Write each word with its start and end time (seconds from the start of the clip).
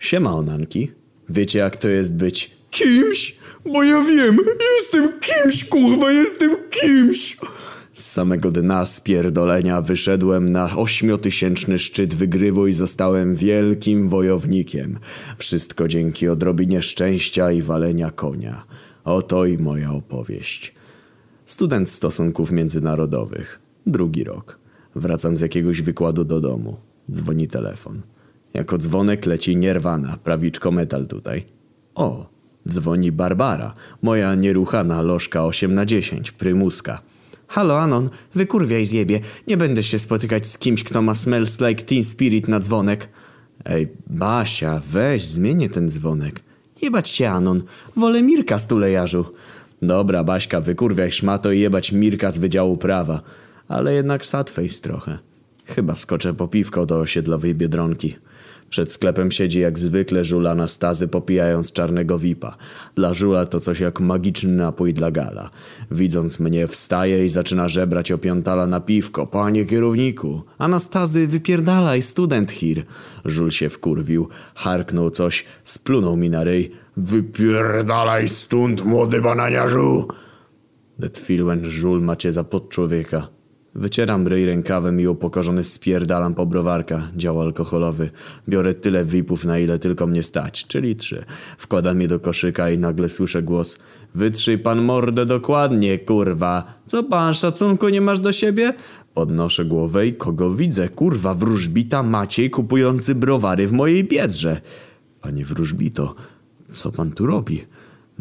Siema, 0.00 0.34
onanki. 0.34 0.92
Wiecie 1.28 1.58
jak 1.58 1.76
to 1.76 1.88
jest 1.88 2.16
być... 2.16 2.50
Kimś? 2.70 3.36
Bo 3.72 3.82
ja 3.82 4.02
wiem, 4.02 4.36
jestem 4.78 5.12
kimś, 5.20 5.64
kurwa, 5.64 6.12
jestem 6.12 6.56
kimś. 6.70 7.36
Z 7.92 8.04
samego 8.06 8.50
dna 8.50 8.86
spierdolenia 8.86 9.80
wyszedłem 9.80 10.52
na 10.52 10.76
ośmiotysięczny 10.76 11.78
szczyt 11.78 12.14
wygrywu 12.14 12.66
i 12.66 12.72
zostałem 12.72 13.36
wielkim 13.36 14.08
wojownikiem. 14.08 14.98
Wszystko 15.38 15.88
dzięki 15.88 16.28
odrobinie 16.28 16.82
szczęścia 16.82 17.52
i 17.52 17.62
walenia 17.62 18.10
konia. 18.10 18.64
Oto 19.04 19.46
i 19.46 19.58
moja 19.58 19.92
opowieść. 19.92 20.74
Student 21.46 21.90
stosunków 21.90 22.52
międzynarodowych. 22.52 23.60
Drugi 23.86 24.24
rok. 24.24 24.58
Wracam 24.94 25.36
z 25.36 25.40
jakiegoś 25.40 25.82
wykładu 25.82 26.24
do 26.24 26.40
domu. 26.40 26.76
Dzwoni 27.10 27.48
telefon. 27.48 28.02
Jako 28.54 28.78
dzwonek 28.78 29.26
leci 29.26 29.56
nierwana, 29.56 30.16
prawiczko 30.24 30.70
metal 30.70 31.06
tutaj. 31.06 31.44
O, 31.94 32.26
dzwoni 32.68 33.12
Barbara, 33.12 33.74
moja 34.02 34.34
nieruchana 34.34 35.02
lożka 35.02 35.44
8 35.44 35.74
na 35.74 35.86
10, 35.86 36.30
prymuska. 36.30 37.02
Halo 37.48 37.80
Anon, 37.80 38.10
wykurwiaj 38.34 38.86
zjebie. 38.86 39.20
Nie 39.46 39.56
będę 39.56 39.82
się 39.82 39.98
spotykać 39.98 40.46
z 40.46 40.58
kimś, 40.58 40.84
kto 40.84 41.02
ma 41.02 41.14
smells 41.14 41.60
like 41.60 41.82
teen 41.82 42.04
spirit 42.04 42.48
na 42.48 42.60
dzwonek. 42.60 43.08
Ej, 43.64 43.88
Basia, 44.06 44.80
weź, 44.86 45.26
zmienię 45.26 45.68
ten 45.68 45.90
dzwonek. 45.90 46.42
Jebać 46.82 47.10
cię 47.10 47.30
Anon, 47.30 47.62
wolę 47.96 48.22
Mirka 48.22 48.58
z 48.58 48.66
tulejarzu. 48.66 49.24
Dobra, 49.82 50.24
Baśka, 50.24 50.60
wykurwiaj 50.60 51.12
szmato 51.12 51.52
i 51.52 51.60
jebać 51.60 51.92
Mirka 51.92 52.30
z 52.30 52.38
Wydziału 52.38 52.76
Prawa. 52.76 53.20
Ale 53.68 53.94
jednak 53.94 54.26
sad 54.26 54.50
face 54.50 54.80
trochę. 54.80 55.18
Chyba 55.64 55.94
skoczę 55.94 56.34
po 56.34 56.48
piwko 56.48 56.86
do 56.86 56.98
osiedlowej 57.00 57.54
Biedronki. 57.54 58.16
Przed 58.70 58.92
sklepem 58.92 59.30
siedzi 59.30 59.60
jak 59.60 59.78
zwykle 59.78 60.24
żula 60.24 60.54
na 60.54 60.68
stazy 60.68 61.08
popijając 61.08 61.72
czarnego 61.72 62.18
wipa. 62.18 62.56
Dla 62.94 63.14
żula 63.14 63.46
to 63.46 63.60
coś 63.60 63.80
jak 63.80 64.00
magiczny 64.00 64.56
napój 64.56 64.94
dla 64.94 65.10
gala. 65.10 65.50
Widząc 65.90 66.40
mnie 66.40 66.66
wstaje 66.66 67.24
i 67.24 67.28
zaczyna 67.28 67.68
żebrać 67.68 68.12
opiątala 68.12 68.66
na 68.66 68.80
piwko. 68.80 69.26
Panie 69.26 69.64
kierowniku, 69.66 70.42
Anastazy 70.58 71.26
wypierdalaj, 71.26 72.02
student 72.02 72.52
hir. 72.52 72.84
Żul 73.24 73.50
się 73.50 73.68
wkurwił, 73.68 74.28
harknął 74.54 75.10
coś, 75.10 75.44
splunął 75.64 76.16
mi 76.16 76.30
na 76.30 76.44
ryj. 76.44 76.70
Wypierdalaj 76.96 78.28
stąd, 78.28 78.84
młody 78.84 79.20
bananiarzu. 79.20 80.08
That 81.00 81.18
feel 81.18 81.44
when 81.44 81.66
żul 81.66 82.02
macie 82.02 82.32
za 82.32 82.44
podczłowieka. 82.44 83.39
Wycieram 83.74 84.28
ryj 84.28 84.46
rękawem 84.46 85.00
i 85.00 85.06
upokorzony 85.06 85.64
spierdalam 85.64 86.34
po 86.34 86.46
browarka, 86.46 87.08
dział 87.16 87.40
alkoholowy. 87.40 88.10
Biorę 88.48 88.74
tyle 88.74 89.04
wipów, 89.04 89.44
na 89.44 89.58
ile 89.58 89.78
tylko 89.78 90.06
mnie 90.06 90.22
stać, 90.22 90.66
czyli 90.66 90.96
trzy. 90.96 91.24
Wkładam 91.58 92.00
je 92.00 92.08
do 92.08 92.20
koszyka 92.20 92.70
i 92.70 92.78
nagle 92.78 93.08
słyszę 93.08 93.42
głos. 93.42 93.78
Wytrzyj 94.14 94.58
pan 94.58 94.82
mordę 94.82 95.26
dokładnie, 95.26 95.98
kurwa. 95.98 96.80
Co 96.86 97.02
pan, 97.04 97.34
szacunku 97.34 97.88
nie 97.88 98.00
masz 98.00 98.20
do 98.20 98.32
siebie? 98.32 98.72
Podnoszę 99.14 99.64
głowę 99.64 100.06
i 100.06 100.14
kogo 100.14 100.54
widzę? 100.54 100.88
Kurwa, 100.88 101.34
wróżbita 101.34 102.02
Maciej 102.02 102.50
kupujący 102.50 103.14
browary 103.14 103.66
w 103.66 103.72
mojej 103.72 104.04
biedrze. 104.04 104.60
Panie 105.20 105.44
wróżbito, 105.44 106.14
co 106.72 106.92
pan 106.92 107.12
tu 107.12 107.26
robi? 107.26 107.64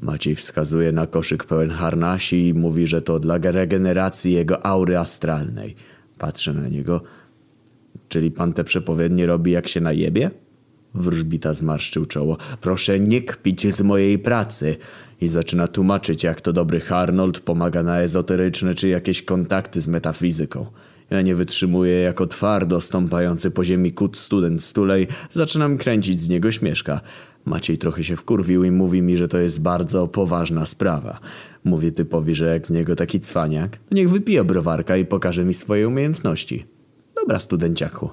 Maciej 0.01 0.35
wskazuje 0.35 0.91
na 0.91 1.07
koszyk 1.07 1.43
pełen 1.43 1.69
harnasi 1.69 2.47
i 2.47 2.53
mówi, 2.53 2.87
że 2.87 3.01
to 3.01 3.19
dla 3.19 3.37
regeneracji 3.37 4.33
jego 4.33 4.65
aury 4.65 4.97
astralnej. 4.97 5.75
Patrzę 6.17 6.53
na 6.53 6.67
niego. 6.67 7.01
Czyli 8.09 8.31
pan 8.31 8.53
te 8.53 8.63
przepowiednie 8.63 9.25
robi 9.25 9.51
jak 9.51 9.67
się 9.67 9.81
najebie? 9.81 10.31
Wróżbita 10.93 11.53
zmarszczył 11.53 12.05
czoło. 12.05 12.37
Proszę 12.61 12.99
nie 12.99 13.21
kpić 13.21 13.75
z 13.75 13.81
mojej 13.81 14.19
pracy. 14.19 14.77
I 15.21 15.27
zaczyna 15.27 15.67
tłumaczyć, 15.67 16.23
jak 16.23 16.41
to 16.41 16.53
dobry 16.53 16.79
Harnold 16.79 17.39
pomaga 17.39 17.83
na 17.83 18.01
ezoteryczne 18.01 18.73
czy 18.73 18.87
jakieś 18.87 19.21
kontakty 19.21 19.81
z 19.81 19.87
metafizyką. 19.87 20.65
Ja 21.09 21.21
nie 21.21 21.35
wytrzymuję 21.35 22.01
jako 22.01 22.27
twardo 22.27 22.81
stąpający 22.81 23.51
po 23.51 23.63
ziemi 23.63 23.93
kut 23.93 24.17
student 24.17 24.63
stulej. 24.63 25.07
Zaczynam 25.31 25.77
kręcić 25.77 26.21
z 26.21 26.29
niego 26.29 26.51
śmieszka. 26.51 27.01
Maciej 27.45 27.77
trochę 27.77 28.03
się 28.03 28.15
wkurwił 28.15 28.63
i 28.63 28.71
mówi 28.71 29.01
mi, 29.01 29.17
że 29.17 29.27
to 29.27 29.37
jest 29.37 29.61
bardzo 29.61 30.07
poważna 30.07 30.65
sprawa. 30.65 31.19
Mówię 31.63 31.91
typowi, 31.91 32.35
że 32.35 32.45
jak 32.45 32.67
z 32.67 32.69
niego 32.69 32.95
taki 32.95 33.19
cwaniak, 33.19 33.77
to 33.77 33.95
niech 33.95 34.09
wypije 34.09 34.43
browarka 34.43 34.97
i 34.97 35.05
pokaże 35.05 35.45
mi 35.45 35.53
swoje 35.53 35.87
umiejętności. 35.87 36.65
Dobra, 37.15 37.39
studenciaku, 37.39 38.09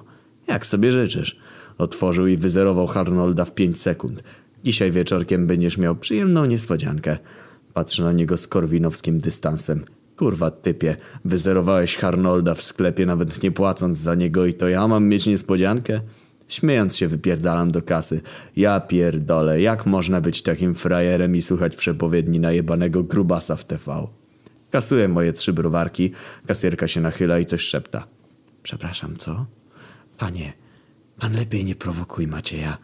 jak 0.47 0.65
sobie 0.65 0.91
życzysz. 0.91 1.39
Otworzył 1.77 2.27
i 2.27 2.37
wyzerował 2.37 2.87
Harnolda 2.87 3.45
w 3.45 3.53
pięć 3.53 3.79
sekund. 3.79 4.23
Dzisiaj 4.63 4.91
wieczorkiem 4.91 5.47
będziesz 5.47 5.77
miał 5.77 5.95
przyjemną 5.95 6.45
niespodziankę. 6.45 7.17
Patrzę 7.73 8.03
na 8.03 8.11
niego 8.11 8.37
z 8.37 8.47
korwinowskim 8.47 9.19
dystansem. 9.19 9.85
Kurwa 10.17 10.51
typie, 10.51 10.97
wyzerowałeś 11.25 11.97
Harnolda 11.97 12.53
w 12.53 12.61
sklepie 12.61 13.05
nawet 13.05 13.43
nie 13.43 13.51
płacąc 13.51 13.97
za 13.97 14.15
niego 14.15 14.45
i 14.45 14.53
to 14.53 14.69
ja 14.69 14.87
mam 14.87 15.07
mieć 15.07 15.25
niespodziankę? 15.25 16.01
Śmiejąc 16.47 16.97
się 16.97 17.07
wypierdalam 17.07 17.71
do 17.71 17.81
kasy. 17.81 18.21
Ja 18.55 18.79
pierdolę, 18.79 19.61
jak 19.61 19.85
można 19.85 20.21
być 20.21 20.41
takim 20.41 20.73
frajerem 20.73 21.35
i 21.35 21.41
słuchać 21.41 21.75
przepowiedni 21.75 22.39
najebanego 22.39 23.03
grubasa 23.03 23.55
w 23.55 23.65
TV? 23.65 24.07
Kasuję 24.71 25.07
moje 25.07 25.33
trzy 25.33 25.53
browarki, 25.53 26.11
kasierka 26.47 26.87
się 26.87 27.01
nachyla 27.01 27.39
i 27.39 27.45
coś 27.45 27.61
szepta. 27.61 28.07
Przepraszam, 28.63 29.17
co? 29.17 29.45
Panie, 30.17 30.53
pan 31.19 31.33
lepiej 31.33 31.65
nie 31.65 31.75
prowokuj 31.75 32.27
Macieja, 32.27 32.77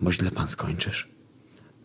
bo 0.00 0.12
źle 0.12 0.30
pan 0.30 0.48
skończysz. 0.48 1.19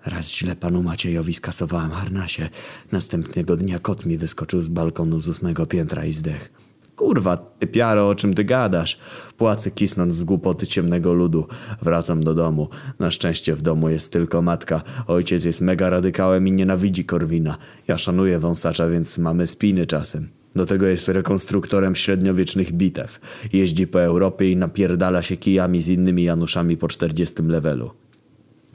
Raz 0.06 0.36
źle 0.36 0.56
panu 0.56 0.84
Maciejowi 0.84 1.34
skasowałem 1.34 1.92
harnasie. 1.92 2.50
Następnego 2.92 3.58
dnia 3.58 3.80
kot 3.80 4.06
mi 4.06 4.18
wyskoczył 4.18 4.62
z 4.62 4.68
balkonu 4.68 5.20
z 5.20 5.28
ósmego 5.28 5.66
piętra 5.66 6.06
i 6.06 6.14
zdech. 6.14 6.52
Kurwa, 6.96 7.38
ty 7.38 7.68
piaro, 7.68 8.10
o 8.10 8.16
czym 8.16 8.34
ty 8.34 8.44
gadasz? 8.44 9.00
Płacę 9.38 9.72
kisnąc 9.72 10.14
z 10.14 10.24
głupoty 10.24 10.68
ciemnego 10.68 11.14
ludu. 11.14 11.48
Wracam 11.82 12.24
do 12.24 12.34
domu. 12.34 12.70
Na 13.00 13.12
szczęście 13.12 13.56
w 13.56 13.62
domu 13.62 13.90
jest 13.90 14.14
tylko 14.14 14.42
matka. 14.42 14.82
Ojciec 15.08 15.46
jest 15.46 15.62
mega 15.62 15.90
radykałem 15.90 16.48
i 16.48 16.52
nienawidzi 16.52 17.06
Korwina. 17.06 17.58
Ja 17.88 17.98
szanuję 17.98 18.40
wąsacza, 18.40 18.88
więc 18.88 19.18
mamy 19.18 19.48
spiny 19.48 19.86
czasem. 19.86 20.28
Do 20.56 20.66
tego 20.66 20.86
jest 20.86 21.08
rekonstruktorem 21.08 21.96
średniowiecznych 21.96 22.72
bitew. 22.72 23.20
Jeździ 23.54 23.88
po 23.88 24.02
Europie 24.02 24.52
i 24.52 24.58
napierdala 24.58 25.22
się 25.22 25.38
kijami 25.38 25.82
z 25.82 25.90
innymi 25.90 26.24
Januszami 26.24 26.78
po 26.78 26.88
40 26.88 27.42
levelu. 27.42 27.92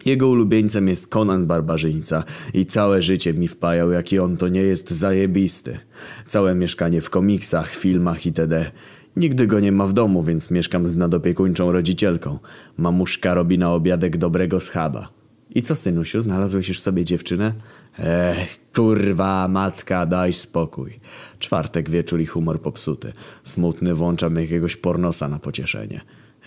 Jego 0.04 0.28
ulubieńcem 0.28 0.88
jest 0.88 1.06
Conan 1.06 1.46
Barbarzyńca 1.46 2.24
i 2.54 2.66
całe 2.66 3.02
życie 3.02 3.34
mi 3.34 3.48
wpajał, 3.48 3.90
jaki 3.90 4.18
on 4.18 4.36
to 4.36 4.48
nie 4.48 4.62
jest 4.62 4.90
zajebisty. 4.90 5.78
Całe 6.26 6.54
mieszkanie 6.54 7.00
w 7.00 7.10
komiksach, 7.10 7.70
filmach 7.70 8.26
itd. 8.26 8.70
Nigdy 9.16 9.46
go 9.46 9.60
nie 9.60 9.72
ma 9.72 9.86
w 9.86 9.92
domu, 9.92 10.22
więc 10.22 10.50
mieszkam 10.50 10.86
z 10.86 10.96
nadopiekuńczą 10.96 11.72
rodzicielką. 11.72 12.38
Mamuszka 12.76 13.34
robi 13.34 13.58
na 13.58 13.72
obiadek 13.72 14.16
dobrego 14.16 14.60
schaba. 14.60 15.08
I 15.54 15.62
co, 15.62 15.76
synusiu, 15.76 16.20
znalazłeś 16.20 16.68
już 16.68 16.80
sobie 16.80 17.04
dziewczynę? 17.04 17.54
Ech, 17.98 18.60
kurwa, 18.74 19.48
matka, 19.48 20.06
daj 20.06 20.32
spokój. 20.32 21.00
Czwartek 21.38 21.90
wieczór 21.90 22.20
i 22.20 22.26
humor 22.26 22.62
popsuty. 22.62 23.12
Smutny 23.44 23.94
włączam 23.94 24.36
jakiegoś 24.36 24.76
pornosa 24.76 25.28
na 25.28 25.38
pocieszenie. 25.38 26.00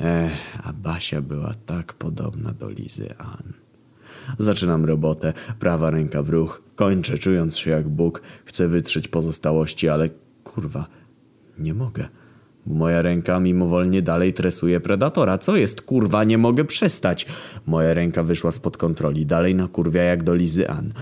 Ech, 0.03 0.59
a 0.63 0.73
Basia 0.73 1.21
była 1.21 1.53
tak 1.65 1.93
podobna 1.93 2.53
do 2.53 2.69
Lizy 2.69 3.17
Ann. 3.17 3.53
Zaczynam 4.39 4.85
robotę, 4.85 5.33
prawa 5.59 5.89
ręka 5.89 6.23
w 6.23 6.29
ruch, 6.29 6.61
kończę 6.75 7.17
czując 7.17 7.57
się 7.57 7.71
jak 7.71 7.89
Bóg, 7.89 8.21
chcę 8.45 8.67
wytrzeć 8.67 9.07
pozostałości, 9.07 9.89
ale 9.89 10.09
kurwa, 10.43 10.87
nie 11.59 11.73
mogę. 11.73 12.07
Moja 12.65 13.01
ręka 13.01 13.39
mimowolnie 13.39 14.01
dalej 14.01 14.33
tresuje 14.33 14.79
predatora. 14.79 15.37
Co 15.37 15.55
jest, 15.55 15.81
kurwa, 15.81 16.23
nie 16.23 16.37
mogę 16.37 16.65
przestać. 16.65 17.25
Moja 17.65 17.93
ręka 17.93 18.23
wyszła 18.23 18.51
spod 18.51 18.77
kontroli, 18.77 19.25
dalej 19.25 19.55
na 19.55 19.67
kurwia 19.67 20.03
jak 20.03 20.23
do 20.23 20.35
Lizy 20.35 20.69
Ann. 20.69 20.93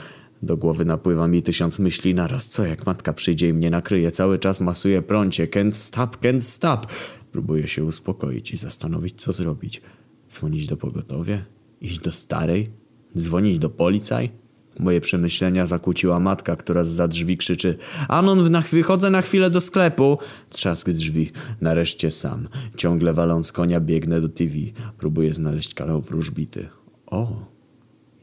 Do 0.44 0.58
głowy 0.58 0.86
napływa 0.86 1.28
mi 1.28 1.44
tysiąc 1.44 1.80
myśli 1.80 2.16
naraz. 2.16 2.48
Co 2.48 2.66
jak 2.66 2.86
matka 2.86 3.14
przyjdzie 3.14 3.50
i 3.50 3.54
mnie 3.54 3.70
nakryje? 3.70 4.12
Cały 4.12 4.40
czas 4.40 4.62
masuje 4.62 5.02
prącie. 5.02 5.48
Can't 5.48 5.74
stop, 5.74 6.18
can't 6.18 6.42
stop. 6.42 6.88
Próbuję 7.32 7.68
się 7.68 7.84
uspokoić 7.84 8.52
i 8.52 8.58
zastanowić, 8.58 9.22
co 9.22 9.34
zrobić. 9.34 9.82
Dzwonić 10.30 10.68
do 10.68 10.78
pogotowia? 10.78 11.38
Iść 11.82 12.00
do 12.00 12.12
starej? 12.12 12.70
Dzwonić 13.18 13.60
do 13.60 13.70
policaj? 13.70 14.32
Moje 14.80 15.02
przemyślenia 15.02 15.66
zakłóciła 15.66 16.20
matka, 16.20 16.56
która 16.56 16.84
za 16.84 17.08
drzwi 17.08 17.38
krzyczy 17.38 17.78
Anon, 18.08 18.52
na 18.52 18.62
wychodzę 18.62 19.10
na 19.10 19.22
chwilę 19.22 19.50
do 19.50 19.62
sklepu. 19.62 20.18
Trzask 20.50 20.90
drzwi. 20.90 21.32
Nareszcie 21.62 22.12
sam. 22.12 22.48
Ciągle 22.78 23.14
waląc 23.14 23.52
konia 23.52 23.80
biegnę 23.80 24.22
do 24.22 24.30
TV. 24.30 24.54
Próbuję 24.98 25.34
znaleźć 25.34 25.74
kanał 25.74 26.02
wróżbity. 26.02 26.70
O, 27.06 27.46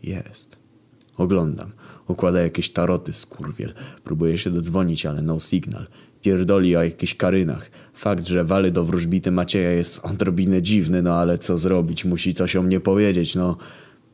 jest. 0.02 0.56
Oglądam. 1.16 1.72
Układa 2.08 2.40
jakieś 2.40 2.70
taroty, 2.70 3.12
skurwiel. 3.12 3.74
Próbuję 4.04 4.38
się 4.38 4.50
dodzwonić, 4.50 5.06
ale 5.06 5.22
no 5.22 5.40
signal. 5.40 5.86
Pierdoli 6.22 6.76
o 6.76 6.82
jakichś 6.84 7.14
karynach. 7.14 7.70
Fakt, 7.94 8.26
że 8.26 8.44
wali 8.44 8.72
do 8.72 8.84
wróżbity 8.84 9.30
Macieja 9.30 9.70
jest 9.70 10.00
odrobinę 10.02 10.62
dziwny, 10.62 11.02
no 11.02 11.14
ale 11.14 11.38
co 11.38 11.58
zrobić? 11.58 12.04
Musi 12.04 12.34
coś 12.34 12.56
o 12.56 12.62
mnie 12.62 12.80
powiedzieć, 12.80 13.34
no. 13.34 13.56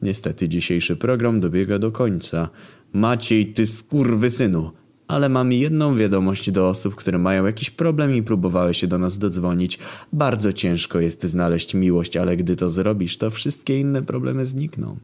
Niestety 0.02 0.48
dzisiejszy 0.48 0.96
program 0.96 1.40
dobiega 1.40 1.78
do 1.78 1.92
końca. 1.92 2.48
Maciej, 2.92 3.52
ty 3.52 3.66
skurwysynu! 3.66 4.70
Ale 5.08 5.28
mam 5.28 5.52
jedną 5.52 5.96
wiadomość 5.96 6.50
do 6.50 6.68
osób, 6.68 6.94
które 6.94 7.18
mają 7.18 7.46
jakiś 7.46 7.70
problem 7.70 8.14
i 8.14 8.22
próbowały 8.22 8.74
się 8.74 8.86
do 8.86 8.98
nas 8.98 9.18
dodzwonić. 9.18 9.78
Bardzo 10.12 10.52
ciężko 10.52 11.00
jest 11.00 11.24
znaleźć 11.24 11.74
miłość, 11.74 12.16
ale 12.16 12.36
gdy 12.36 12.56
to 12.56 12.70
zrobisz, 12.70 13.18
to 13.18 13.30
wszystkie 13.30 13.80
inne 13.80 14.02
problemy 14.02 14.46
znikną. 14.46 14.96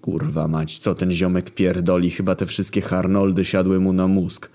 Kurwa 0.00 0.48
mać, 0.48 0.78
co 0.78 0.94
ten 0.94 1.12
ziomek 1.12 1.50
pierdoli, 1.50 2.10
chyba 2.10 2.34
te 2.34 2.46
wszystkie 2.46 2.80
Harnoldy 2.80 3.44
siadły 3.44 3.80
mu 3.80 3.92
na 3.92 4.08
mózg. 4.08 4.50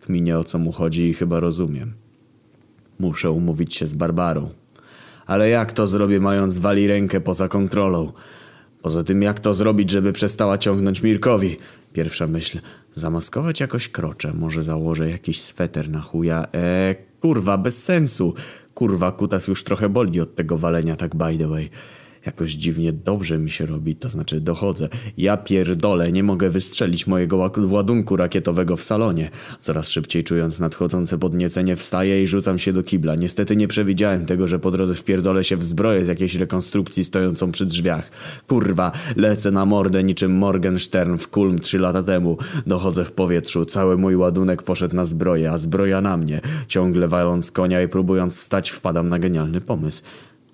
Kminie 0.00 0.38
o 0.38 0.44
co 0.44 0.58
mu 0.58 0.72
chodzi 0.72 1.08
i 1.08 1.14
chyba 1.14 1.40
rozumiem. 1.40 1.94
Muszę 2.98 3.30
umówić 3.30 3.76
się 3.76 3.86
z 3.86 3.94
Barbarą. 3.94 4.50
Ale 5.26 5.48
jak 5.48 5.72
to 5.72 5.86
zrobię, 5.86 6.20
mając 6.20 6.58
wali 6.58 6.86
rękę 6.86 7.20
poza 7.20 7.48
kontrolą? 7.48 8.12
Poza 8.82 9.04
tym, 9.04 9.22
jak 9.22 9.40
to 9.40 9.54
zrobić, 9.54 9.90
żeby 9.90 10.12
przestała 10.12 10.58
ciągnąć 10.58 11.02
Mirkowi? 11.02 11.56
Pierwsza 11.92 12.26
myśl. 12.26 12.58
Zamaskować 12.94 13.60
jakoś 13.60 13.88
krocze. 13.88 14.32
Może 14.32 14.62
założę 14.62 15.10
jakiś 15.10 15.42
sweter 15.42 15.90
na 15.90 16.00
chuja. 16.00 16.46
Eee, 16.52 16.96
kurwa, 17.20 17.58
bez 17.58 17.84
sensu. 17.84 18.34
Kurwa, 18.74 19.12
kutas 19.12 19.48
już 19.48 19.64
trochę 19.64 19.88
boli 19.88 20.20
od 20.20 20.34
tego 20.34 20.58
walenia, 20.58 20.96
tak 20.96 21.14
by 21.16 21.38
the 21.38 21.48
way. 21.48 21.70
Jakoś 22.26 22.52
dziwnie 22.52 22.92
dobrze 22.92 23.38
mi 23.38 23.50
się 23.50 23.66
robi, 23.66 23.96
to 23.96 24.10
znaczy 24.10 24.40
dochodzę. 24.40 24.88
Ja 25.18 25.36
pierdolę, 25.36 26.12
nie 26.12 26.22
mogę 26.22 26.50
wystrzelić 26.50 27.06
mojego 27.06 27.50
ładunku 27.58 28.16
rakietowego 28.16 28.76
w 28.76 28.82
salonie. 28.82 29.30
Coraz 29.60 29.88
szybciej 29.88 30.24
czując 30.24 30.60
nadchodzące 30.60 31.18
podniecenie 31.18 31.76
wstaję 31.76 32.22
i 32.22 32.26
rzucam 32.26 32.58
się 32.58 32.72
do 32.72 32.82
kibla. 32.82 33.14
Niestety 33.14 33.56
nie 33.56 33.68
przewidziałem 33.68 34.26
tego, 34.26 34.46
że 34.46 34.58
po 34.58 34.70
drodze 34.70 34.94
wpierdolę 34.94 35.44
się 35.44 35.56
w 35.56 35.62
zbroję 35.64 36.04
z 36.04 36.08
jakiejś 36.08 36.34
rekonstrukcji 36.34 37.04
stojącą 37.04 37.52
przy 37.52 37.66
drzwiach. 37.66 38.10
Kurwa, 38.48 38.92
lecę 39.16 39.50
na 39.50 39.64
mordę 39.64 40.04
niczym 40.04 40.32
Morgenstern 40.32 41.16
w 41.16 41.28
Kulm 41.28 41.58
trzy 41.58 41.78
lata 41.78 42.02
temu. 42.02 42.38
Dochodzę 42.66 43.04
w 43.04 43.12
powietrzu, 43.12 43.64
cały 43.64 43.98
mój 43.98 44.16
ładunek 44.16 44.62
poszedł 44.62 44.96
na 44.96 45.04
zbroję, 45.04 45.50
a 45.50 45.58
zbroja 45.58 46.00
na 46.00 46.16
mnie. 46.16 46.40
Ciągle 46.68 47.08
waląc 47.08 47.50
konia 47.50 47.82
i 47.82 47.88
próbując 47.88 48.38
wstać 48.38 48.70
wpadam 48.70 49.08
na 49.08 49.18
genialny 49.18 49.60
pomysł. 49.60 50.02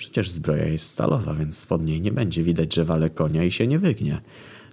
Przecież 0.02 0.30
zbroja 0.30 0.64
jest 0.66 0.88
stalowa, 0.88 1.34
więc 1.34 1.58
spod 1.58 1.84
niej 1.84 2.00
nie 2.00 2.12
będzie 2.12 2.42
widać, 2.42 2.74
że 2.74 2.84
wale 2.84 3.10
konia 3.10 3.44
i 3.44 3.50
się 3.50 3.66
nie 3.66 3.78
wygnie. 3.78 4.20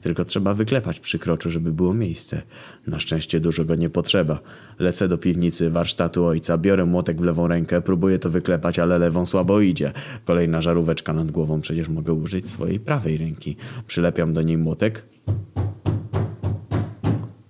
Tylko 0.01 0.25
trzeba 0.25 0.53
wyklepać 0.53 0.99
przy 0.99 1.19
kroczu, 1.19 1.49
żeby 1.49 1.71
było 1.71 1.93
miejsce. 1.93 2.41
Na 2.87 2.99
szczęście 2.99 3.39
dużo 3.39 3.65
go 3.65 3.75
nie 3.75 3.89
potrzeba. 3.89 4.39
Lecę 4.79 5.07
do 5.07 5.17
piwnicy 5.17 5.69
warsztatu 5.69 6.25
ojca, 6.25 6.57
biorę 6.57 6.85
młotek 6.85 7.21
w 7.21 7.23
lewą 7.23 7.47
rękę, 7.47 7.81
próbuję 7.81 8.19
to 8.19 8.29
wyklepać, 8.29 8.79
ale 8.79 8.99
lewą 8.99 9.25
słabo 9.25 9.61
idzie. 9.61 9.91
Kolejna 10.25 10.61
żaróweczka 10.61 11.13
nad 11.13 11.31
głową, 11.31 11.61
przecież 11.61 11.89
mogę 11.89 12.13
użyć 12.13 12.49
swojej 12.49 12.79
prawej 12.79 13.17
ręki. 13.17 13.55
Przylepiam 13.87 14.33
do 14.33 14.41
niej 14.41 14.57
młotek, 14.57 15.03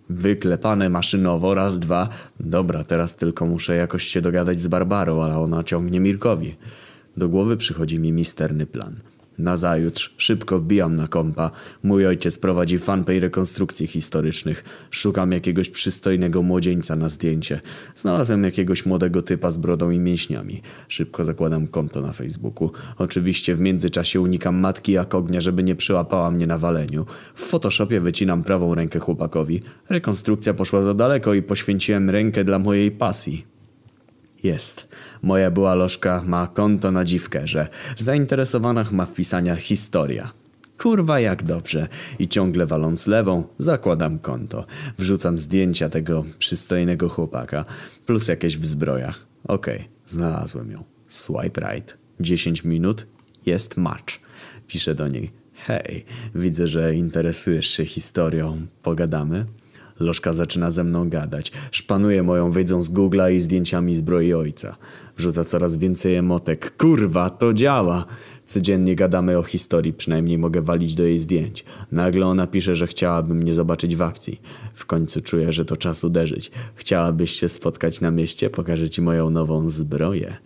Wyklepane 0.09 0.89
maszynowo, 0.89 1.55
raz, 1.55 1.79
dwa. 1.79 2.09
Dobra, 2.39 2.83
teraz 2.83 3.15
tylko 3.15 3.45
muszę 3.45 3.75
jakoś 3.75 4.03
się 4.03 4.21
dogadać 4.21 4.61
z 4.61 4.67
Barbarą, 4.67 5.21
ale 5.21 5.37
ona 5.37 5.63
ciągnie 5.63 5.99
Mirkowi. 5.99 6.55
Do 7.17 7.29
głowy 7.29 7.57
przychodzi 7.57 7.99
mi 7.99 8.11
misterny 8.11 8.65
plan. 8.65 8.95
Nazajutrz 9.39 10.13
szybko 10.17 10.59
wbijam 10.59 10.95
na 10.95 11.07
kompa. 11.07 11.51
Mój 11.83 12.07
ojciec 12.07 12.37
prowadzi 12.37 12.77
fanpage 12.77 13.19
rekonstrukcji 13.19 13.87
historycznych. 13.87 14.63
Szukam 14.91 15.31
jakiegoś 15.31 15.69
przystojnego 15.69 16.41
młodzieńca 16.41 16.95
na 16.95 17.09
zdjęcie. 17.09 17.61
Znalazłem 17.95 18.43
jakiegoś 18.43 18.85
młodego 18.85 19.21
typa 19.21 19.51
z 19.51 19.57
brodą 19.57 19.89
i 19.89 19.99
mięśniami. 19.99 20.61
Szybko 20.87 21.25
zakładam 21.25 21.67
konto 21.67 22.01
na 22.01 22.13
Facebooku. 22.13 22.71
Oczywiście 22.97 23.55
w 23.55 23.59
międzyczasie 23.59 24.21
unikam 24.21 24.59
matki 24.59 24.91
jak 24.91 25.15
ognia, 25.15 25.41
żeby 25.41 25.63
nie 25.63 25.75
przyłapała 25.75 26.31
mnie 26.31 26.47
na 26.47 26.57
waleniu. 26.57 27.05
W 27.35 27.41
Photoshopie 27.41 28.01
wycinam 28.01 28.43
prawą 28.43 28.75
rękę 28.75 28.99
chłopakowi. 28.99 29.61
Rekonstrukcja 29.89 30.53
poszła 30.53 30.81
za 30.81 30.93
daleko 30.93 31.33
i 31.33 31.41
poświęciłem 31.41 32.09
rękę 32.09 32.43
dla 32.43 32.59
mojej 32.59 32.91
pasji. 32.91 33.48
Jest. 34.43 34.87
Moja 35.21 35.51
była 35.51 35.75
lożka 35.75 36.23
ma 36.25 36.47
konto 36.47 36.91
na 36.91 37.03
dziwkerze. 37.05 37.67
W 37.97 38.01
zainteresowanych 38.01 38.91
ma 38.91 39.05
wpisania 39.05 39.55
historia. 39.55 40.31
Kurwa 40.77 41.19
jak 41.19 41.43
dobrze. 41.43 41.87
I 42.19 42.27
ciągle 42.27 42.65
waląc 42.65 43.07
lewą, 43.07 43.43
zakładam 43.57 44.19
konto. 44.19 44.65
Wrzucam 44.97 45.39
zdjęcia 45.39 45.89
tego 45.89 46.25
przystojnego 46.39 47.09
chłopaka. 47.09 47.65
Plus 48.05 48.27
jakieś 48.27 48.57
w 48.57 48.65
zbrojach. 48.65 49.25
Okej, 49.47 49.87
znalazłem 50.05 50.71
ją. 50.71 50.83
Swipe 51.07 51.61
right. 51.61 51.97
10 52.19 52.63
minut. 52.63 53.07
Jest 53.45 53.77
match. 53.77 54.19
Piszę 54.67 54.95
do 54.95 55.07
niej. 55.07 55.31
Hej, 55.53 56.05
widzę, 56.35 56.67
że 56.67 56.95
interesujesz 56.95 57.67
się 57.67 57.85
historią. 57.85 58.67
Pogadamy? 58.83 59.45
Lożka 59.99 60.33
zaczyna 60.33 60.71
ze 60.71 60.83
mną 60.83 61.09
gadać. 61.09 61.51
Szpanuje 61.71 62.23
moją 62.23 62.51
wiedzą 62.51 62.81
z 62.81 62.91
Google'a 62.91 63.33
i 63.33 63.39
zdjęciami 63.39 63.95
zbroi 63.95 64.33
ojca. 64.33 64.75
Wrzuca 65.17 65.43
coraz 65.43 65.77
więcej 65.77 66.15
emotek. 66.15 66.77
Kurwa, 66.77 67.29
to 67.29 67.53
działa! 67.53 68.05
Codziennie 68.49 68.95
gadamy 68.95 69.37
o 69.37 69.43
historii, 69.43 69.93
przynajmniej 69.93 70.37
mogę 70.37 70.61
walić 70.61 70.95
do 70.95 71.03
jej 71.03 71.19
zdjęć. 71.19 71.65
Nagle 71.91 72.25
ona 72.25 72.47
pisze, 72.47 72.75
że 72.75 72.87
chciałaby 72.87 73.33
mnie 73.33 73.53
zobaczyć 73.53 73.95
w 73.95 74.01
akcji. 74.01 74.41
W 74.73 74.85
końcu 74.85 75.21
czuję, 75.21 75.51
że 75.51 75.65
to 75.65 75.77
czas 75.77 76.03
uderzyć. 76.03 76.51
Chciałabyś 76.75 77.31
się 77.31 77.49
spotkać 77.49 78.01
na 78.01 78.11
mieście? 78.11 78.49
Pokażę 78.49 78.89
ci 78.89 79.01
moją 79.01 79.29
nową 79.29 79.69
zbroję. 79.69 80.37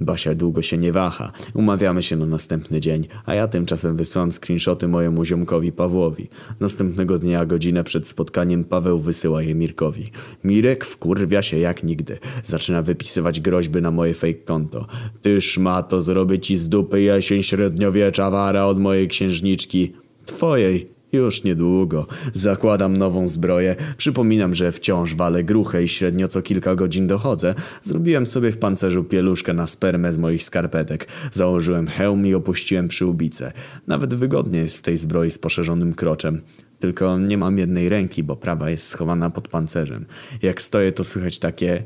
Basia 0.00 0.34
długo 0.34 0.62
się 0.62 0.78
nie 0.78 0.92
waha. 0.92 1.32
Umawiamy 1.54 2.02
się 2.02 2.16
na 2.16 2.26
następny 2.26 2.80
dzień, 2.80 3.06
a 3.26 3.34
ja 3.34 3.48
tymczasem 3.48 3.96
wysyłam 3.96 4.32
screenshoty 4.32 4.88
mojemu 4.88 5.24
ziomkowi 5.24 5.72
Pawłowi. 5.72 6.28
Następnego 6.60 7.18
dnia, 7.18 7.46
godzinę 7.46 7.84
przed 7.84 8.08
spotkaniem, 8.08 8.64
Paweł 8.64 8.98
wysyła 8.98 9.42
je 9.42 9.54
Mirkowi. 9.54 10.10
Mirek 10.44 10.84
wkurwia 10.84 11.42
się 11.42 11.58
jak 11.58 11.82
nigdy. 11.84 12.18
Zaczyna 12.44 12.82
wypisywać 12.82 13.40
groźby 13.40 13.82
na 13.82 13.90
moje 13.90 14.14
fake 14.14 14.34
konto. 14.34 14.86
Tyż 15.22 15.58
ma 15.58 15.82
to 15.82 16.00
zrobię 16.00 16.38
ci 16.38 16.56
z 16.56 16.68
dupy 16.68 17.00
jesień 17.00 17.42
średniowiecza 17.50 18.30
wara 18.30 18.64
od 18.64 18.78
mojej 18.78 19.08
księżniczki. 19.08 19.92
Twojej. 20.24 20.90
Już 21.12 21.44
niedługo. 21.44 22.06
Zakładam 22.32 22.96
nową 22.96 23.28
zbroję. 23.28 23.76
Przypominam, 23.96 24.54
że 24.54 24.72
wciąż 24.72 25.14
walę 25.14 25.44
gruchę 25.44 25.82
i 25.82 25.88
średnio 25.88 26.28
co 26.28 26.42
kilka 26.42 26.74
godzin 26.74 27.06
dochodzę. 27.06 27.54
Zrobiłem 27.82 28.26
sobie 28.26 28.52
w 28.52 28.58
pancerzu 28.58 29.04
pieluszkę 29.04 29.52
na 29.52 29.66
spermę 29.66 30.12
z 30.12 30.18
moich 30.18 30.42
skarpetek. 30.42 31.08
Założyłem 31.32 31.86
hełm 31.86 32.26
i 32.26 32.34
opuściłem 32.34 32.88
przyłbicę. 32.88 33.52
Nawet 33.86 34.14
wygodnie 34.14 34.58
jest 34.58 34.78
w 34.78 34.82
tej 34.82 34.96
zbroi 34.96 35.30
z 35.30 35.38
poszerzonym 35.38 35.94
kroczem. 35.94 36.40
Tylko 36.78 37.18
nie 37.18 37.38
mam 37.38 37.58
jednej 37.58 37.88
ręki, 37.88 38.22
bo 38.22 38.36
prawa 38.36 38.70
jest 38.70 38.86
schowana 38.86 39.30
pod 39.30 39.48
pancerzem. 39.48 40.06
Jak 40.42 40.62
stoję, 40.62 40.92
to 40.92 41.04
słychać 41.04 41.38
takie 41.38 41.82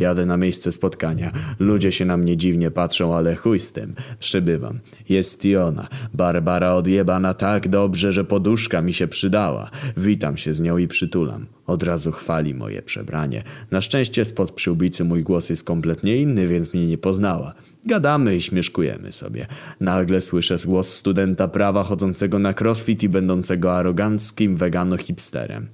Jadę 0.00 0.26
na 0.26 0.36
miejsce 0.36 0.72
spotkania. 0.72 1.32
Ludzie 1.58 1.92
się 1.92 2.04
na 2.04 2.16
mnie 2.16 2.36
dziwnie 2.36 2.70
patrzą, 2.70 3.16
ale 3.16 3.36
chuj 3.36 3.58
z 3.58 3.72
tym. 3.72 3.94
Przybywam. 4.18 4.80
Jest 5.08 5.44
i 5.44 5.56
ona. 5.56 5.88
Barbara 6.14 6.74
odjebana 6.74 7.34
tak 7.34 7.68
dobrze, 7.68 8.12
że 8.12 8.24
poduszka 8.24 8.82
mi 8.82 8.94
się 8.94 9.08
przydała. 9.08 9.70
Witam 9.96 10.36
się 10.36 10.54
z 10.54 10.60
nią 10.60 10.78
i 10.78 10.88
przytulam. 10.88 11.46
Od 11.66 11.82
razu 11.82 12.12
chwali 12.12 12.54
moje 12.54 12.82
przebranie. 12.82 13.42
Na 13.70 13.80
szczęście 13.80 14.24
spod 14.24 14.52
przyłbicy 14.52 15.04
mój 15.04 15.22
głos 15.22 15.50
jest 15.50 15.64
kompletnie 15.64 16.16
inny, 16.16 16.48
więc 16.48 16.74
mnie 16.74 16.86
nie 16.86 16.98
poznała. 16.98 17.54
Gadamy 17.86 18.36
i 18.36 18.40
śmieszkujemy 18.40 19.12
sobie. 19.12 19.46
Nagle 19.80 20.20
słyszę 20.20 20.56
głos 20.66 20.94
studenta 20.94 21.48
prawa 21.48 21.84
chodzącego 21.84 22.38
na 22.38 22.54
crossfit 22.60 23.02
i 23.02 23.08
będącego 23.08 23.76
aroganckim 23.76 24.56
wegano-hipsterem. 24.56 25.66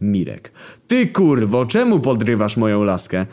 Mirek. 0.00 0.52
Ty 0.88 1.06
kurwo, 1.06 1.66
czemu 1.66 2.00
podrywasz 2.00 2.56
moją 2.56 2.84
laskę? 2.84 3.26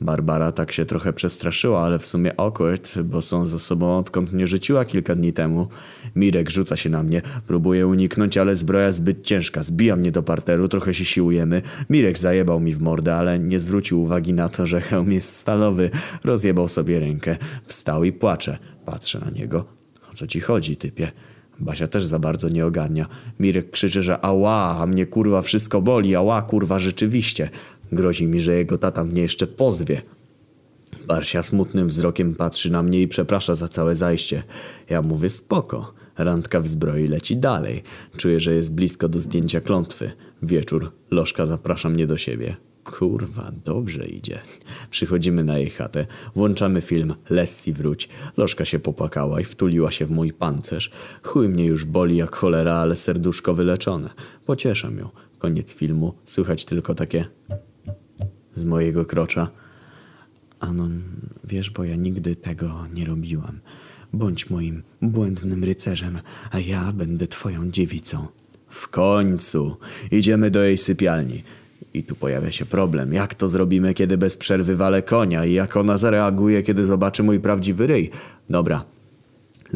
Barbara 0.00 0.52
tak 0.52 0.72
się 0.72 0.84
trochę 0.84 1.12
przestraszyła, 1.12 1.80
ale 1.80 1.98
w 1.98 2.06
sumie 2.06 2.40
awkward, 2.40 2.98
bo 2.98 3.22
są 3.22 3.46
ze 3.46 3.58
sobą 3.58 3.98
odkąd 3.98 4.32
mnie 4.32 4.46
rzuciła 4.46 4.84
kilka 4.84 5.14
dni 5.14 5.32
temu. 5.32 5.68
Mirek 6.16 6.50
rzuca 6.50 6.76
się 6.76 6.90
na 6.90 7.02
mnie, 7.02 7.22
próbuje 7.46 7.86
uniknąć, 7.86 8.38
ale 8.38 8.54
zbroja 8.54 8.92
zbyt 8.92 9.24
ciężka. 9.24 9.62
Zbija 9.62 9.96
mnie 9.96 10.12
do 10.12 10.22
parteru, 10.22 10.68
trochę 10.68 10.94
się 10.94 11.04
siłujemy. 11.04 11.62
Mirek 11.90 12.18
zajebał 12.18 12.60
mi 12.60 12.74
w 12.74 12.80
mordę, 12.80 13.14
ale 13.14 13.38
nie 13.38 13.60
zwrócił 13.60 14.02
uwagi 14.02 14.32
na 14.32 14.48
to, 14.48 14.66
że 14.66 14.80
hełm 14.80 15.12
jest 15.12 15.36
stalowy. 15.36 15.90
Rozjebał 16.24 16.68
sobie 16.68 17.00
rękę. 17.00 17.36
Wstał 17.66 18.04
i 18.04 18.12
płacze. 18.12 18.58
Patrzę 18.86 19.18
na 19.18 19.30
niego. 19.30 19.64
O 20.12 20.14
co 20.14 20.26
ci 20.26 20.40
chodzi, 20.40 20.76
typie? 20.76 21.12
Basia 21.60 21.86
też 21.86 22.06
za 22.06 22.18
bardzo 22.18 22.48
nie 22.48 22.66
ogarnia. 22.66 23.06
Mirek 23.40 23.70
krzyczy, 23.70 24.02
że 24.02 24.24
ała, 24.24 24.78
a 24.80 24.86
mnie 24.86 25.06
kurwa 25.06 25.42
wszystko 25.42 25.82
boli, 25.82 26.16
ała 26.16 26.42
kurwa 26.42 26.78
rzeczywiście. 26.78 27.48
Grozi 27.92 28.26
mi, 28.26 28.40
że 28.40 28.56
jego 28.56 28.78
tata 28.78 29.04
mnie 29.04 29.22
jeszcze 29.22 29.46
pozwie. 29.46 30.02
Barsia 31.06 31.42
smutnym 31.42 31.88
wzrokiem 31.88 32.34
patrzy 32.34 32.72
na 32.72 32.82
mnie 32.82 33.02
i 33.02 33.08
przeprasza 33.08 33.54
za 33.54 33.68
całe 33.68 33.94
zajście. 33.94 34.42
Ja 34.90 35.02
mówię 35.02 35.30
spoko. 35.30 35.94
Randka 36.18 36.60
w 36.60 36.66
zbroi 36.68 37.08
leci 37.08 37.36
dalej. 37.36 37.82
Czuję, 38.16 38.40
że 38.40 38.54
jest 38.54 38.74
blisko 38.74 39.08
do 39.08 39.20
zdjęcia 39.20 39.60
klątwy. 39.60 40.12
Wieczór. 40.42 40.92
Lożka 41.10 41.46
zaprasza 41.46 41.88
mnie 41.88 42.06
do 42.06 42.16
siebie. 42.16 42.56
Kurwa, 42.84 43.52
dobrze 43.64 44.06
idzie. 44.06 44.40
Przychodzimy 44.90 45.44
na 45.44 45.58
jej 45.58 45.70
chatę, 45.70 46.06
włączamy 46.34 46.80
film 46.80 47.14
Lessi 47.30 47.72
wróć. 47.72 48.08
Lożka 48.36 48.64
się 48.64 48.78
popłakała 48.78 49.40
i 49.40 49.44
wtuliła 49.44 49.90
się 49.90 50.06
w 50.06 50.10
mój 50.10 50.32
pancerz. 50.32 50.90
Chuj 51.22 51.48
mnie 51.48 51.64
już 51.64 51.84
boli 51.84 52.16
jak 52.16 52.36
cholera, 52.36 52.74
ale 52.74 52.96
serduszko 52.96 53.54
wyleczone. 53.54 54.10
Pocieszam 54.46 54.98
ją. 54.98 55.08
Koniec 55.38 55.74
filmu, 55.74 56.14
słychać 56.24 56.64
tylko 56.64 56.94
takie 56.94 57.24
z 58.56 58.64
mojego 58.64 59.04
krocza. 59.04 59.48
Anon, 60.60 61.02
wiesz, 61.44 61.70
bo 61.70 61.84
ja 61.84 61.96
nigdy 61.96 62.36
tego 62.36 62.86
nie 62.94 63.04
robiłam. 63.04 63.60
Bądź 64.12 64.50
moim 64.50 64.82
błędnym 65.02 65.64
rycerzem, 65.64 66.20
a 66.50 66.58
ja 66.58 66.92
będę 66.92 67.26
twoją 67.26 67.70
dziewicą. 67.70 68.26
W 68.68 68.88
końcu 68.88 69.76
idziemy 70.10 70.50
do 70.50 70.64
jej 70.64 70.78
sypialni. 70.78 71.42
I 71.94 72.02
tu 72.02 72.14
pojawia 72.14 72.50
się 72.50 72.66
problem. 72.66 73.12
Jak 73.12 73.34
to 73.34 73.48
zrobimy, 73.48 73.94
kiedy 73.94 74.18
bez 74.18 74.36
przerwy 74.36 74.76
walę 74.76 75.02
konia 75.02 75.44
i 75.44 75.52
jak 75.52 75.76
ona 75.76 75.96
zareaguje, 75.96 76.62
kiedy 76.62 76.84
zobaczy 76.84 77.22
mój 77.22 77.40
prawdziwy 77.40 77.86
ryj? 77.86 78.10
Dobra, 78.50 78.84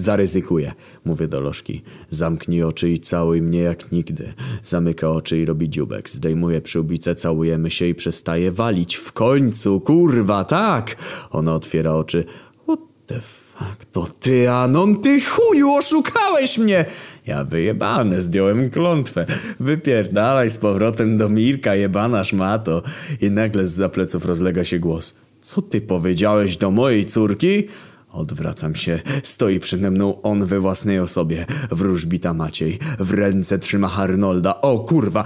zaryzykuję, 0.01 0.73
mówię 1.05 1.29
do 1.29 1.41
Lożki. 1.41 1.83
Zamknij 2.09 2.63
oczy 2.63 2.91
i 2.91 3.01
całuj 3.01 3.43
mnie 3.43 3.59
jak 3.59 3.93
nigdy. 3.93 4.33
Zamyka 4.63 5.11
oczy 5.11 5.39
i 5.39 5.45
robi 5.45 5.71
dziubek. 5.71 6.11
Zdejmuje 6.11 6.61
przyłbicę, 6.61 7.15
całujemy 7.15 7.71
się 7.71 7.87
i 7.87 7.95
przestaje 7.95 8.53
walić. 8.53 8.97
W 8.97 9.13
końcu, 9.13 9.81
kurwa, 9.81 10.45
tak! 10.45 10.97
Ona 11.31 11.55
otwiera 11.55 11.93
oczy. 11.93 12.25
What 12.65 12.81
the 13.07 13.21
fuck? 13.21 13.85
To 13.93 14.07
ty, 14.21 14.51
Anon, 14.51 15.03
ty 15.03 15.21
chuju, 15.21 15.71
oszukałeś 15.71 16.59
mnie! 16.59 16.85
Ja 17.27 17.45
wyjebane, 17.45 18.23
zdjąłem 18.23 18.71
klątwę. 18.71 19.27
Wypierdalaj 19.61 20.51
z 20.51 20.59
powrotem 20.59 21.19
do 21.19 21.29
Mirka, 21.29 21.75
jebana 21.75 22.25
szmato. 22.25 22.83
I 23.21 23.31
nagle 23.31 23.67
z 23.67 23.93
pleców 23.93 24.27
rozlega 24.27 24.65
się 24.65 24.79
głos. 24.79 25.15
Co 25.41 25.63
ty 25.63 25.81
powiedziałeś 25.81 26.57
do 26.57 26.71
mojej 26.71 27.07
córki? 27.07 27.69
Odwracam 28.13 28.75
się. 28.75 29.01
Stoi 29.23 29.61
przede 29.61 29.91
mną 29.91 30.23
on 30.23 30.47
we 30.47 30.61
własnej 30.61 30.99
osobie. 31.01 31.47
Wróżbita 31.71 32.35
Maciej. 32.35 32.79
W 32.99 33.11
ręce 33.11 33.59
trzyma 33.59 33.89
Harnolda. 33.89 34.61
O 34.61 34.79
kurwa! 34.79 35.25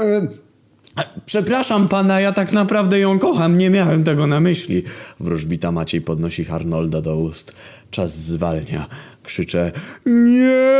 E, 0.00 0.28
Przepraszam 1.26 1.88
pana, 1.88 2.20
ja 2.20 2.32
tak 2.32 2.52
naprawdę 2.52 2.98
ją 2.98 3.18
kocham, 3.18 3.58
nie 3.58 3.70
miałem 3.70 4.04
tego 4.04 4.26
na 4.26 4.40
myśli. 4.40 4.82
Wróżbita 5.20 5.72
Maciej 5.72 6.00
podnosi 6.00 6.44
Harnolda 6.44 7.00
do 7.00 7.16
ust. 7.16 7.52
Czas 7.90 8.16
zwalnia. 8.16 8.86
Krzyczę 9.22 9.72
Nie! 10.06 10.76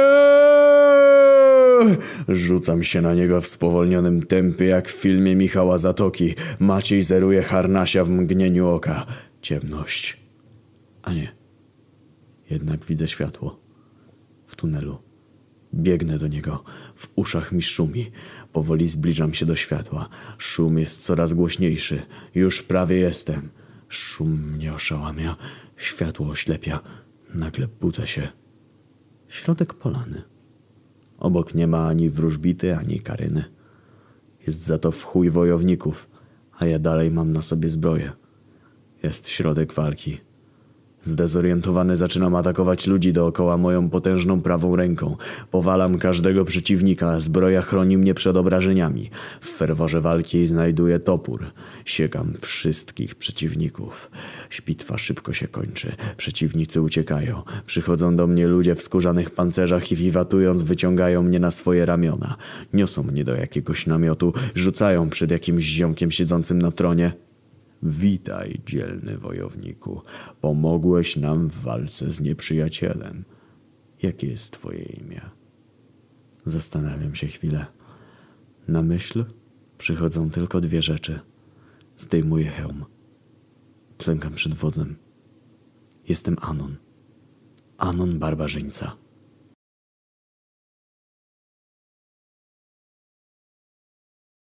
Rzucam 2.29 2.83
się 2.83 3.03
na 3.03 3.15
niego 3.15 3.41
w 3.41 3.47
spowolnionym 3.47 4.27
tempie 4.27 4.65
jak 4.65 4.89
w 4.89 5.01
filmie 5.01 5.37
Michała 5.37 5.79
Zatoki. 5.79 6.35
Maciej 6.59 7.03
zeruje 7.03 7.43
harnasia 7.43 8.05
w 8.05 8.11
mgnieniu 8.11 8.69
oka. 8.69 9.07
Ciemność. 9.43 10.26
A 11.07 11.13
nie. 11.13 11.37
Jednak 12.51 12.85
widzę 12.85 13.09
światło. 13.09 13.61
W 14.47 14.57
tunelu. 14.57 14.99
Biegnę 15.75 16.19
do 16.19 16.29
niego. 16.29 16.65
W 16.95 17.09
uszach 17.15 17.53
mi 17.53 17.63
szumi. 17.63 18.11
Powoli 18.53 18.89
zbliżam 18.89 19.35
się 19.35 19.47
do 19.47 19.57
światła. 19.57 20.09
Szum 20.39 20.79
jest 20.79 21.03
coraz 21.03 21.35
głośniejszy. 21.35 22.03
Już 22.35 22.63
prawie 22.63 22.97
jestem. 22.97 23.51
Szum 23.89 24.53
mnie 24.53 24.75
oszałamia. 24.75 25.37
Światło 25.77 26.29
oślepia. 26.29 26.81
Nagle 27.35 27.69
budzę 27.69 28.07
się. 28.07 28.29
Środek 29.29 29.75
polany. 29.75 30.23
Obok 31.19 31.55
nie 31.55 31.67
ma 31.67 31.89
ani 31.89 32.11
wróżbity, 32.11 32.77
ani 32.77 33.01
karyny. 33.01 33.45
Jest 34.47 34.59
za 34.59 34.79
to 34.79 34.93
w 34.93 35.05
chuj 35.05 35.31
wojowników, 35.31 36.09
a 36.59 36.67
ja 36.67 36.79
dalej 36.79 37.11
mam 37.11 37.33
na 37.33 37.43
sobie 37.43 37.69
zbroję. 37.69 38.13
Jest 39.03 39.29
środek 39.29 39.73
walki. 39.73 40.21
Zdezorientowany 41.07 41.97
zaczynam 41.97 42.35
atakować 42.35 42.87
ludzi 42.87 43.13
dookoła 43.13 43.57
moją 43.57 43.91
potężną 43.91 44.41
prawą 44.41 44.77
ręką. 44.77 45.17
Powalam 45.51 45.99
każdego 45.99 46.45
przeciwnika, 46.45 47.21
zbroja 47.21 47.63
chroni 47.63 47.99
mnie 47.99 48.15
przed 48.15 48.37
obrażeniami. 48.37 49.11
W 49.41 49.49
ferworze 49.49 50.01
walki 50.01 50.47
znajduję 50.47 50.99
topór. 50.99 51.47
Siekam 51.85 52.33
wszystkich 52.41 53.15
przeciwników. 53.15 54.11
Bitwa 54.67 54.99
szybko 54.99 55.33
się 55.33 55.49
kończy. 55.49 55.93
Przeciwnicy 56.17 56.83
uciekają. 56.83 57.43
Przychodzą 57.67 58.17
do 58.17 58.27
mnie 58.27 58.47
ludzie 58.47 58.75
w 58.75 58.83
skórzanych 58.83 59.31
pancerzach 59.31 59.93
i 59.93 59.97
wiwatując 59.97 60.63
wyciągają 60.63 61.23
mnie 61.23 61.41
na 61.41 61.51
swoje 61.51 61.87
ramiona. 61.87 62.37
Niosą 62.73 63.03
mnie 63.03 63.25
do 63.25 63.35
jakiegoś 63.35 63.87
namiotu, 63.87 64.33
rzucają 64.55 65.11
przed 65.11 65.31
jakimś 65.31 65.65
ziomkiem 65.65 66.11
siedzącym 66.11 66.63
na 66.63 66.71
tronie. 66.71 67.26
Witaj, 67.83 68.61
dzielny 68.67 69.19
wojowniku. 69.19 70.03
Pomogłeś 70.41 71.17
nam 71.17 71.49
w 71.49 71.61
walce 71.61 72.11
z 72.11 72.21
nieprzyjacielem. 72.21 73.25
Jakie 74.03 74.27
jest 74.27 74.53
twoje 74.53 74.83
imię? 74.83 75.21
Zastanawiam 76.45 77.15
się 77.15 77.27
chwilę. 77.27 77.67
Na 78.69 78.83
myśl 78.83 79.25
przychodzą 79.79 80.31
tylko 80.31 80.61
dwie 80.61 80.83
rzeczy. 80.83 81.21
Zdejmuję 81.97 82.47
hełm. 82.47 82.85
Klękam 83.99 84.35
przed 84.35 84.55
wodzem. 84.55 84.97
Jestem 86.09 86.37
Anon. 86.41 86.77
Anon 87.79 88.19
Barbarzyńca. 88.19 88.97